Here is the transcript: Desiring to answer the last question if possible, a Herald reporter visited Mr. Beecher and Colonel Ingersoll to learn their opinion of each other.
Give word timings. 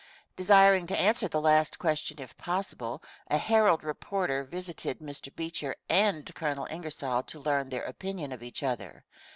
Desiring 0.35 0.87
to 0.87 0.99
answer 0.99 1.27
the 1.27 1.39
last 1.39 1.77
question 1.77 2.19
if 2.19 2.35
possible, 2.35 3.03
a 3.27 3.37
Herald 3.37 3.83
reporter 3.83 4.43
visited 4.43 4.97
Mr. 4.97 5.31
Beecher 5.35 5.75
and 5.89 6.33
Colonel 6.33 6.65
Ingersoll 6.71 7.21
to 7.21 7.39
learn 7.39 7.69
their 7.69 7.83
opinion 7.83 8.31
of 8.31 8.41
each 8.41 8.63
other. 8.63 9.05